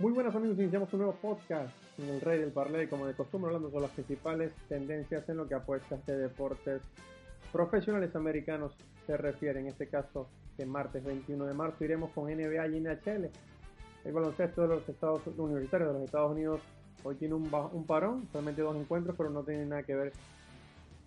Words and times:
Muy 0.00 0.12
buenas 0.12 0.32
amigos, 0.36 0.56
iniciamos 0.60 0.92
un 0.92 1.00
nuevo 1.00 1.16
podcast 1.16 1.74
en 1.98 2.08
el 2.08 2.20
Rey 2.20 2.38
del 2.38 2.52
Parlay, 2.52 2.86
como 2.86 3.04
de 3.04 3.14
costumbre, 3.14 3.48
hablando 3.48 3.68
sobre 3.68 3.82
las 3.82 3.90
principales 3.90 4.52
tendencias 4.68 5.28
en 5.28 5.36
lo 5.36 5.48
que 5.48 5.56
apuestas 5.56 6.06
de 6.06 6.16
deportes 6.16 6.82
profesionales 7.50 8.14
americanos 8.14 8.76
se 9.08 9.16
refiere. 9.16 9.58
En 9.58 9.66
este 9.66 9.88
caso, 9.88 10.28
de 10.56 10.66
martes 10.66 11.02
21 11.02 11.46
de 11.46 11.52
marzo, 11.52 11.84
iremos 11.84 12.12
con 12.12 12.26
NBA 12.26 12.68
y 12.68 12.80
NHL. 12.80 13.28
El 14.04 14.12
baloncesto 14.12 14.62
de 14.62 14.68
los 14.68 14.88
Estados 14.88 15.22
Universitarios 15.36 15.88
de 15.88 15.94
los 15.94 16.04
Estados 16.04 16.30
Unidos 16.30 16.60
hoy 17.02 17.16
tiene 17.16 17.34
un, 17.34 17.52
un 17.72 17.84
parón, 17.84 18.28
solamente 18.30 18.62
dos 18.62 18.76
encuentros, 18.76 19.16
pero 19.18 19.30
no 19.30 19.42
tiene 19.42 19.66
nada 19.66 19.82
que 19.82 19.96
ver 19.96 20.12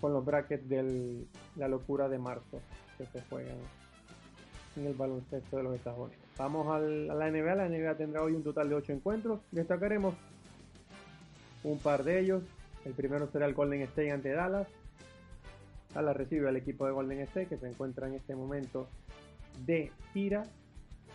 con 0.01 0.11
los 0.11 0.25
brackets 0.25 0.67
de 0.67 1.25
la 1.55 1.69
locura 1.69 2.09
de 2.09 2.19
marzo 2.19 2.59
que 2.97 3.05
se 3.05 3.21
juegan 3.29 3.55
en 4.75 4.87
el 4.87 4.93
baloncesto 4.93 5.57
de 5.57 5.63
los 5.63 5.75
Estados 5.75 5.99
Unidos. 5.99 6.25
Vamos 6.37 6.67
a 6.67 6.79
la 6.79 7.29
NBA. 7.29 7.55
La 7.55 7.69
NBA 7.69 7.95
tendrá 7.95 8.23
hoy 8.23 8.33
un 8.33 8.43
total 8.43 8.69
de 8.69 8.75
8 8.75 8.93
encuentros. 8.93 9.39
Destacaremos 9.51 10.15
un 11.63 11.79
par 11.79 12.03
de 12.03 12.19
ellos. 12.19 12.43
El 12.85 12.93
primero 12.93 13.27
será 13.31 13.45
el 13.45 13.53
Golden 13.53 13.81
State 13.81 14.11
ante 14.11 14.31
Dallas. 14.31 14.67
Dallas 15.93 16.15
recibe 16.15 16.47
al 16.47 16.55
equipo 16.55 16.85
de 16.85 16.91
Golden 16.91 17.19
State 17.21 17.47
que 17.47 17.57
se 17.57 17.67
encuentra 17.67 18.07
en 18.07 18.15
este 18.15 18.35
momento 18.35 18.87
de 19.65 19.91
gira. 20.13 20.45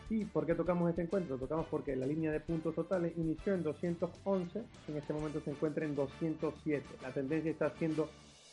¿Y 0.08 0.24
por 0.24 0.46
qué 0.46 0.54
tocamos 0.54 0.88
este 0.88 1.02
encuentro? 1.02 1.36
Tocamos 1.36 1.66
porque 1.66 1.96
la 1.96 2.06
línea 2.06 2.30
de 2.30 2.38
puntos 2.38 2.74
totales 2.76 3.12
inició 3.16 3.54
en 3.54 3.64
211, 3.64 4.62
en 4.86 4.96
este 4.96 5.12
momento 5.12 5.40
se 5.40 5.50
encuentra 5.50 5.84
en 5.84 5.96
207. 5.96 6.86
La 7.02 7.10
tendencia 7.10 7.50
está 7.50 7.70
siendo 7.70 8.08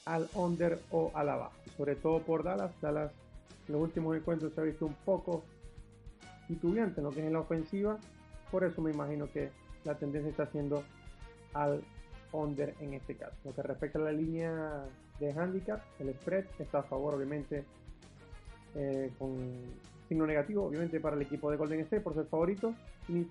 al 0.06 0.28
under 0.34 0.80
o 0.90 1.12
a 1.14 1.24
la 1.24 1.36
baja, 1.36 1.56
sobre 1.78 1.96
todo 1.96 2.24
por 2.24 2.44
Dallas. 2.44 2.72
Dallas 2.81 3.12
los 3.68 3.82
últimos 3.82 4.16
encuentros 4.16 4.54
se 4.54 4.62
ha 4.62 4.64
visto 4.64 4.86
un 4.86 4.96
poco 5.06 5.44
titubeante 6.48 7.00
en 7.00 7.06
lo 7.06 7.12
que 7.12 7.22
es 7.22 7.28
en 7.28 7.34
la 7.34 7.40
ofensiva, 7.40 7.98
por 8.52 8.64
eso 8.64 8.82
me 8.82 8.92
imagino 8.92 9.32
que 9.32 9.50
la 9.84 9.96
tendencia 9.96 10.30
está 10.30 10.46
siendo 10.48 10.84
al 11.54 11.84
under 12.31 12.76
en 12.80 12.94
este 12.94 13.16
caso. 13.16 13.36
Lo 13.46 13.54
que 13.54 13.62
respecta 13.62 14.00
a 14.00 14.04
la 14.04 14.12
línea 14.12 14.86
de 15.20 15.31
handicap, 15.31 15.81
el 16.00 16.14
spread 16.16 16.46
está 16.59 16.80
a 16.80 16.84
favor 16.84 17.16
obviamente 17.16 17.64
eh, 18.76 19.12
con 19.18 19.38
signo 20.08 20.26
negativo, 20.26 20.66
obviamente 20.66 21.00
para 21.00 21.16
el 21.16 21.22
equipo 21.22 21.50
de 21.50 21.58
Golden 21.58 21.81
State 21.81 22.02
por 22.02 22.14
ser 22.14 22.26
favorito, 22.26 22.74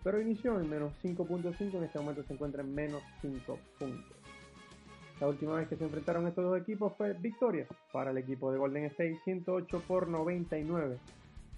pero 0.03 0.21
inició 0.21 0.61
en 0.61 0.71
menos 0.71 0.93
5.5, 1.03 1.75
en 1.75 1.85
este 1.85 1.99
momento 1.99 2.23
se 2.23 2.33
encuentra 2.33 2.63
en 2.63 2.75
menos 2.75 3.03
5 3.21 3.59
puntos. 3.79 4.22
La 5.21 5.29
última 5.29 5.55
vez 5.55 5.69
que 5.69 5.77
se 5.77 5.85
enfrentaron 5.85 6.27
estos 6.27 6.45
dos 6.45 6.61
equipos 6.61 6.93
fue 6.97 7.13
victoria 7.13 7.67
para 7.93 8.11
el 8.11 8.19
equipo 8.19 8.51
de 8.51 8.59
Golden 8.59 8.85
State 8.87 9.21
108 9.25 9.83
por 9.87 10.09
99, 10.09 10.99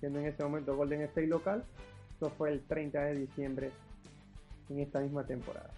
siendo 0.01 0.19
en 0.19 0.27
ese 0.27 0.43
momento 0.43 0.77
Golden 0.77 1.03
State 1.03 1.27
local. 1.27 1.65
Esto 2.13 2.31
fue 2.31 2.51
el 2.51 2.61
30 2.61 3.01
de 3.01 3.15
diciembre 3.15 3.71
en 4.69 4.81
esta 4.81 5.01
misma 5.01 5.25
temporada. 5.25 5.71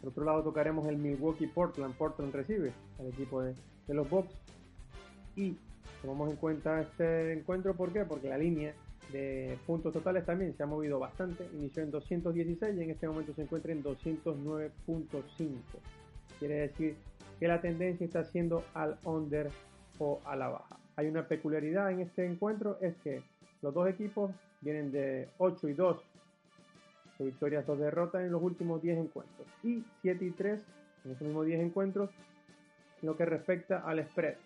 Por 0.00 0.10
otro 0.10 0.24
lado 0.24 0.42
tocaremos 0.42 0.88
el 0.88 0.96
Milwaukee 0.96 1.46
Portland. 1.46 1.94
Portland 1.94 2.34
recibe 2.34 2.72
al 2.98 3.08
equipo 3.08 3.42
de, 3.42 3.54
de 3.86 3.94
los 3.94 4.08
Bucks 4.08 4.32
y 5.36 5.56
tomamos 6.00 6.30
en 6.30 6.36
cuenta 6.36 6.80
este 6.80 7.34
encuentro, 7.34 7.74
¿por 7.74 7.92
qué? 7.92 8.04
Porque 8.04 8.28
la 8.28 8.38
línea 8.38 8.74
de 9.12 9.58
puntos 9.66 9.92
totales 9.92 10.24
también 10.24 10.56
se 10.56 10.62
ha 10.62 10.66
movido 10.66 10.98
bastante. 10.98 11.46
Inició 11.54 11.82
en 11.82 11.90
216 11.90 12.76
y 12.76 12.82
en 12.82 12.90
este 12.90 13.08
momento 13.08 13.34
se 13.34 13.42
encuentra 13.42 13.72
en 13.72 13.82
209.5. 13.82 15.50
Quiere 16.40 16.54
decir 16.56 16.96
que 17.38 17.46
la 17.46 17.60
tendencia 17.60 18.04
está 18.04 18.24
siendo 18.24 18.64
al 18.74 18.98
under 19.04 19.50
o 19.98 20.20
a 20.24 20.34
la 20.34 20.48
baja. 20.48 20.78
Hay 20.96 21.06
una 21.06 21.28
peculiaridad 21.28 21.92
en 21.92 22.00
este 22.00 22.26
encuentro, 22.26 22.78
es 22.80 22.96
que 23.04 23.22
los 23.62 23.72
dos 23.72 23.88
equipos 23.88 24.32
vienen 24.62 24.90
de 24.90 25.28
8 25.38 25.68
y 25.68 25.74
2 25.74 25.96
victorias, 27.18 27.66
dos 27.66 27.78
derrotas 27.78 28.22
en 28.22 28.32
los 28.32 28.42
últimos 28.42 28.80
10 28.80 28.98
encuentros 28.98 29.46
y 29.62 29.84
7 30.00 30.24
y 30.24 30.30
3 30.30 30.60
en 31.04 31.10
esos 31.12 31.22
mismos 31.26 31.46
10 31.46 31.60
encuentros 31.60 32.10
en 33.02 33.06
lo 33.06 33.16
que 33.16 33.26
respecta 33.26 33.80
al 33.80 34.02
spread. 34.06 34.36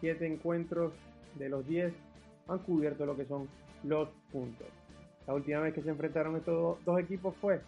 7 0.00 0.24
encuentros 0.26 0.92
de 1.36 1.48
los 1.48 1.66
10 1.66 1.92
han 2.48 2.58
cubierto 2.60 3.04
lo 3.06 3.16
que 3.16 3.24
son 3.24 3.48
los 3.82 4.08
puntos. 4.30 4.68
La 5.26 5.34
última 5.34 5.60
vez 5.60 5.74
que 5.74 5.82
se 5.82 5.90
enfrentaron 5.90 6.36
estos 6.36 6.84
dos 6.84 7.00
equipos 7.00 7.34
fue 7.36 7.60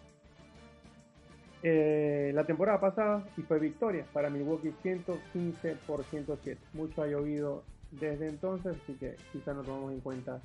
eh, 1.67 2.31
la 2.35 2.45
temporada 2.45 2.79
pasada 2.79 3.27
y 3.39 3.41
fue 3.41 3.59
victoria 3.59 4.05
para 4.13 4.29
Milwaukee 4.29 4.75
115 4.83 5.77
por 5.87 6.05
107. 6.05 6.61
Mucho 6.75 7.03
ha 7.03 7.07
llovido 7.07 7.65
desde 7.91 8.29
entonces, 8.29 8.77
así 8.83 8.93
que 8.93 9.17
quizá 9.33 9.55
no 9.55 9.63
tomamos 9.63 9.93
en 9.95 10.01
cuenta 10.01 10.43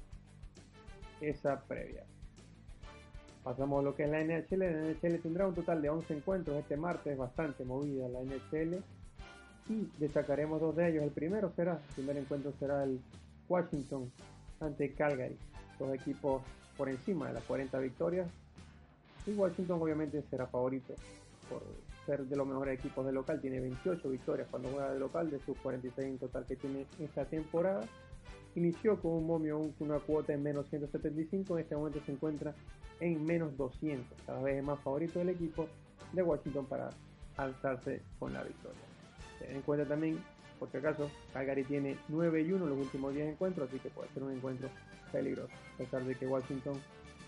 esa 1.20 1.60
previa. 1.60 2.06
Pasamos 3.44 3.82
a 3.82 3.84
lo 3.84 3.96
que 3.96 4.04
es 4.04 4.10
la 4.10 4.24
NHL. 4.24 4.60
La 4.60 4.94
NHL 4.94 5.20
tendrá 5.22 5.46
un 5.46 5.56
total 5.56 5.82
de 5.82 5.90
11 5.90 6.14
encuentros 6.14 6.58
este 6.58 6.78
martes, 6.78 7.18
bastante 7.18 7.66
movida 7.66 8.08
la 8.08 8.22
NHL. 8.22 8.82
Y 9.68 9.92
destacaremos 9.98 10.62
dos 10.62 10.74
de 10.78 10.88
ellos. 10.88 11.04
El 11.04 11.12
primero 11.12 11.52
será, 11.54 11.74
el 11.74 11.96
primer 11.96 12.16
encuentro 12.16 12.54
será 12.60 12.86
el 12.86 13.02
Washington 13.50 14.10
ante 14.62 14.94
Calgary. 14.94 15.38
Dos 15.78 15.94
equipos 15.94 16.44
por 16.78 16.88
encima 16.88 17.28
de 17.28 17.34
las 17.34 17.44
40 17.44 17.78
victorias 17.80 18.30
y 19.26 19.32
Washington 19.32 19.82
obviamente 19.82 20.24
será 20.30 20.48
favorito 20.48 20.94
por 21.50 21.64
ser 22.06 22.26
de 22.26 22.36
los 22.36 22.48
mejores 22.48 22.80
equipos 22.80 23.06
de 23.06 23.12
local. 23.12 23.42
Tiene 23.42 23.60
28 23.60 24.10
victorias 24.10 24.48
cuando 24.50 24.70
juega 24.70 24.92
de 24.92 25.00
local 25.00 25.30
de 25.30 25.40
sus 25.40 25.58
46 25.58 26.08
en 26.08 26.18
total 26.18 26.46
que 26.46 26.56
tiene 26.56 26.86
esta 27.00 27.26
temporada. 27.26 27.82
Inició 28.56 29.00
con 29.00 29.12
un 29.12 29.28
momio, 29.28 29.72
una 29.80 30.00
cuota 30.00 30.34
en 30.34 30.44
menos 30.44 30.68
175. 30.70 31.58
En 31.58 31.64
este 31.64 31.76
momento 31.76 32.02
se 32.06 32.12
encuentra 32.12 32.54
en 33.00 33.24
menos 33.24 33.56
200. 33.58 34.06
Cada 34.26 34.42
vez 34.42 34.58
es 34.58 34.64
más 34.64 34.80
favorito 34.80 35.20
del 35.20 35.30
equipo 35.30 35.68
de 36.14 36.24
Washington 36.24 36.66
para 36.66 36.90
alzarse 37.38 38.02
con 38.18 38.34
la 38.34 38.44
victoria. 38.44 38.82
Ten 39.40 39.56
en 39.56 39.62
cuenta 39.62 39.88
también, 39.88 40.20
por 40.60 40.70
si 40.72 40.78
acaso, 40.78 41.10
Calgary 41.32 41.64
tiene 41.64 41.98
9 42.10 42.42
y 42.42 42.52
1 42.52 42.64
en 42.64 42.70
los 42.70 42.80
últimos 42.80 43.14
10 43.14 43.30
encuentros, 43.30 43.70
así 43.70 43.80
que 43.80 43.90
puede 43.90 44.10
ser 44.10 44.24
un 44.24 44.34
encuentro 44.34 44.68
peligroso. 45.12 45.54
A 45.76 45.78
pesar 45.78 46.04
de 46.04 46.16
que 46.16 46.28
Washington, 46.28 46.76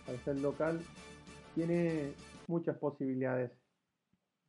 al 0.07 0.19
ser 0.25 0.39
local, 0.39 0.81
tiene 1.55 2.13
muchas 2.47 2.77
posibilidades 2.77 3.51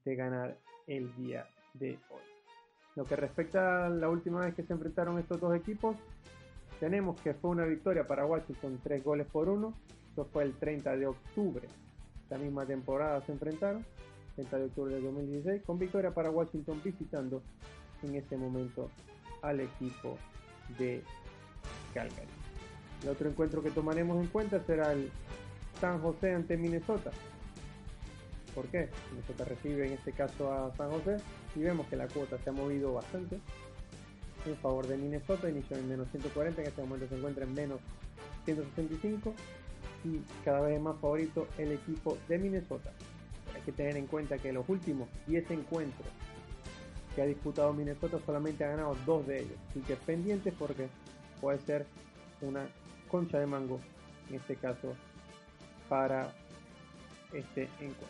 de 0.04 0.16
ganar 0.16 0.58
el 0.86 1.14
día 1.16 1.46
de 1.74 1.98
hoy. 2.10 2.22
Lo 2.96 3.04
que 3.04 3.16
respecta 3.16 3.86
a 3.86 3.88
la 3.88 4.08
última 4.08 4.40
vez 4.40 4.54
que 4.54 4.62
se 4.62 4.72
enfrentaron 4.72 5.18
estos 5.18 5.40
dos 5.40 5.54
equipos, 5.56 5.96
tenemos 6.80 7.20
que 7.20 7.32
fue 7.34 7.50
una 7.50 7.64
victoria 7.64 8.06
para 8.06 8.26
Washington, 8.26 8.80
3 8.82 9.04
goles 9.04 9.26
por 9.28 9.48
1. 9.48 9.72
Eso 10.12 10.24
fue 10.26 10.42
el 10.42 10.52
30 10.54 10.96
de 10.96 11.06
octubre. 11.06 11.68
La 12.28 12.38
misma 12.38 12.66
temporada 12.66 13.20
se 13.22 13.32
enfrentaron, 13.32 13.84
30 14.34 14.58
de 14.58 14.64
octubre 14.64 14.94
de 14.94 15.00
2016, 15.00 15.62
con 15.62 15.78
victoria 15.78 16.10
para 16.10 16.30
Washington 16.30 16.80
visitando 16.84 17.42
en 18.02 18.16
ese 18.16 18.36
momento 18.36 18.90
al 19.42 19.60
equipo 19.60 20.18
de 20.78 21.02
Calgary. 21.94 22.26
El 23.02 23.08
otro 23.08 23.28
encuentro 23.28 23.62
que 23.62 23.70
tomaremos 23.70 24.20
en 24.20 24.28
cuenta 24.28 24.60
será 24.64 24.92
el 24.92 25.10
San 25.82 26.00
José 26.00 26.32
ante 26.32 26.56
Minnesota. 26.56 27.10
¿Por 28.54 28.66
qué? 28.68 28.88
Minnesota 29.10 29.44
recibe 29.44 29.84
en 29.88 29.94
este 29.94 30.12
caso 30.12 30.52
a 30.52 30.72
San 30.76 30.92
José 30.92 31.16
y 31.56 31.58
vemos 31.58 31.88
que 31.88 31.96
la 31.96 32.06
cuota 32.06 32.38
se 32.38 32.50
ha 32.50 32.52
movido 32.52 32.94
bastante 32.94 33.40
en 34.46 34.56
favor 34.58 34.86
de 34.86 34.96
Minnesota. 34.96 35.50
Inició 35.50 35.76
en 35.76 35.88
menos 35.88 36.06
140, 36.12 36.62
en 36.62 36.68
este 36.68 36.82
momento 36.82 37.08
se 37.08 37.16
encuentra 37.16 37.42
en 37.42 37.54
menos 37.54 37.80
165 38.44 39.34
y 40.04 40.20
cada 40.44 40.60
vez 40.60 40.80
más 40.80 41.00
favorito 41.00 41.48
el 41.58 41.72
equipo 41.72 42.16
de 42.28 42.38
Minnesota. 42.38 42.92
Hay 43.52 43.62
que 43.62 43.72
tener 43.72 43.96
en 43.96 44.06
cuenta 44.06 44.38
que 44.38 44.52
los 44.52 44.68
últimos 44.68 45.08
10 45.26 45.50
encuentros 45.50 46.06
que 47.16 47.22
ha 47.22 47.26
disputado 47.26 47.72
Minnesota 47.72 48.20
solamente 48.24 48.64
ha 48.64 48.68
ganado 48.68 48.96
dos 49.04 49.26
de 49.26 49.40
ellos. 49.40 49.58
Así 49.70 49.80
que 49.80 49.96
pendientes 49.96 50.54
porque 50.56 50.86
puede 51.40 51.58
ser 51.58 51.86
una 52.40 52.68
concha 53.10 53.40
de 53.40 53.46
mango 53.46 53.80
en 54.30 54.36
este 54.36 54.54
caso 54.54 54.94
para 55.92 56.32
este 57.34 57.64
encuentro. 57.78 58.06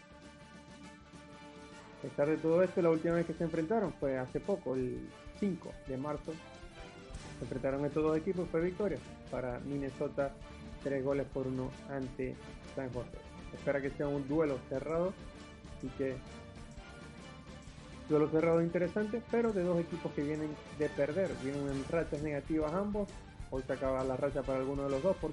A 1.99 2.03
pesar 2.03 2.29
de 2.29 2.37
todo 2.37 2.63
esto, 2.63 2.81
la 2.81 2.91
última 2.91 3.15
vez 3.15 3.27
que 3.27 3.35
se 3.35 3.43
enfrentaron 3.43 3.93
fue 3.95 4.17
hace 4.17 4.39
poco, 4.39 4.77
el 4.77 5.09
5 5.41 5.69
de 5.89 5.97
marzo. 5.97 6.33
Se 7.39 7.45
enfrentaron 7.45 7.85
estos 7.85 8.05
dos 8.05 8.17
equipos, 8.17 8.49
fue 8.51 8.61
victoria 8.61 8.99
para 9.33 9.59
Minnesota, 9.67 10.31
tres 10.85 11.05
goles 11.05 11.27
por 11.35 11.49
uno 11.49 11.73
ante 11.91 12.37
San 12.77 12.89
José. 12.93 13.19
Espera 13.53 13.81
que 13.81 13.91
sea 13.91 14.07
un 14.07 14.29
duelo 14.29 14.61
cerrado 14.69 15.13
y 15.83 15.89
que 15.99 16.15
duelo 18.09 18.29
cerrado 18.29 18.63
interesante, 18.63 19.21
pero 19.29 19.53
de 19.53 19.65
dos 19.65 19.81
equipos 19.81 20.13
que 20.13 20.23
vienen 20.23 20.51
de 20.79 20.89
perder, 20.89 21.33
vienen 21.43 21.67
en 21.67 21.85
rachas 21.89 22.23
negativas 22.23 22.73
ambos. 22.75 23.09
Hoy 23.51 23.65
se 23.67 23.73
acaba 23.73 24.05
la 24.05 24.17
racha 24.17 24.43
para 24.43 24.61
alguno 24.61 24.85
de 24.85 24.91
los 24.91 25.03
dos, 25.03 25.17
¿por 25.17 25.33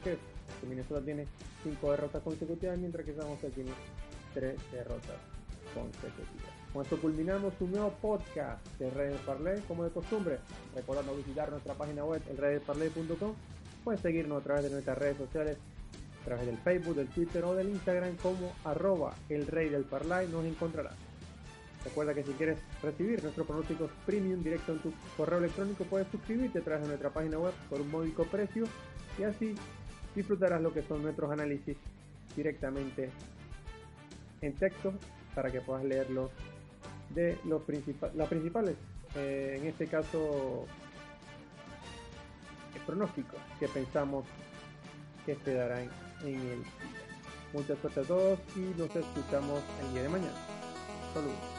Minnesota 0.68 1.02
tiene 1.02 1.26
cinco 1.64 1.92
derrotas 1.92 2.22
consecutivas, 2.24 2.78
mientras 2.78 3.06
que 3.06 3.14
San 3.14 3.28
José 3.28 3.50
tiene 3.50 3.72
tres 4.34 4.56
derrotas 4.72 5.18
consecutivas. 5.74 6.60
Con 6.74 6.84
esto 6.84 7.00
culminamos 7.02 7.54
un 7.60 7.72
nuevo 7.72 7.92
podcast 8.02 8.66
de 8.78 8.90
Redes 8.92 9.20
Parley, 9.26 9.62
como 9.68 9.84
de 9.84 9.90
costumbre. 9.90 10.38
Recordando 10.76 11.16
visitar 11.16 11.50
nuestra 11.50 11.74
página 11.74 12.06
web, 12.06 12.22
elredesparley.com. 12.30 13.34
Puedes 13.84 14.02
seguirnos 14.02 14.42
a 14.42 14.44
través 14.44 14.64
de 14.64 14.70
nuestras 14.70 14.98
redes 14.98 15.18
sociales, 15.18 15.58
a 16.22 16.26
través 16.26 16.46
del 16.46 16.58
Facebook, 16.60 16.96
del 16.96 17.08
Twitter 17.08 17.44
o 17.44 17.56
del 17.56 17.70
Instagram 17.70 18.16
como 18.18 18.54
arroba 18.64 19.16
el 19.30 19.48
rey 19.48 19.70
del 19.70 19.84
parlay 19.84 20.28
nos 20.28 20.46
encontrarás. 20.46 20.96
Recuerda 21.84 22.14
que 22.14 22.24
si 22.24 22.34
quieres 22.34 22.60
recibir 22.84 23.24
nuestros 23.24 23.48
pronósticos 23.48 23.90
premium 24.06 24.44
directo 24.44 24.74
en 24.74 24.80
tu 24.80 24.94
correo 25.16 25.40
electrónico 25.40 25.86
puedes 25.86 26.08
suscribirte 26.10 26.60
a 26.60 26.62
través 26.62 26.82
de 26.82 26.88
nuestra 26.90 27.10
página 27.10 27.40
web 27.40 27.54
por 27.70 27.80
un 27.80 27.90
módico 27.90 28.26
precio 28.26 28.66
y 29.18 29.24
así 29.24 29.56
disfrutarás 30.20 30.62
lo 30.62 30.74
que 30.74 30.84
son 30.84 31.02
nuestros 31.02 31.32
análisis 31.32 31.78
directamente 32.36 33.10
en 34.42 34.54
texto 34.54 34.94
para 35.34 35.50
que 35.50 35.62
puedas 35.62 35.86
leerlos 35.86 36.30
de 37.16 37.38
los 37.46 37.62
principales, 37.64 38.16
las 38.18 38.28
principales, 38.28 38.76
eh, 39.16 39.56
en 39.58 39.66
este 39.66 39.88
caso, 39.88 40.66
el 42.76 42.82
pronóstico 42.82 43.38
que 43.60 43.70
pensamos 43.70 44.26
que 45.26 45.36
se 45.36 45.54
darán 45.54 45.90
en 46.22 46.36
el 46.36 46.64
día. 46.64 46.74
Mucha 47.54 47.74
a 47.74 48.04
todos 48.04 48.40
y 48.58 48.78
nos 48.78 48.94
escuchamos 48.94 49.64
el 49.82 49.94
día 49.94 50.04
de 50.04 50.10
mañana. 50.10 50.38
Saludos. 51.14 51.59